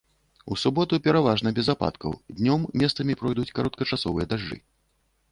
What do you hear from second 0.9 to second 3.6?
пераважна без ападкаў, днём месцамі пройдуць